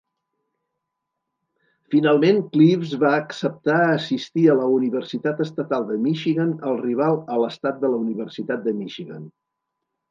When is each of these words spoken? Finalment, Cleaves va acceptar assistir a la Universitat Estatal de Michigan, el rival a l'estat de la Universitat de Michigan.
Finalment, 1.95 2.39
Cleaves 2.55 2.95
va 3.05 3.11
acceptar 3.17 3.77
assistir 3.99 4.47
a 4.49 4.57
la 4.63 4.71
Universitat 4.79 5.45
Estatal 5.47 5.89
de 5.93 6.01
Michigan, 6.09 6.59
el 6.73 6.83
rival 6.89 7.25
a 7.37 7.41
l'estat 7.45 7.81
de 7.87 7.95
la 7.95 8.03
Universitat 8.11 8.69
de 8.71 8.77
Michigan. 8.85 9.33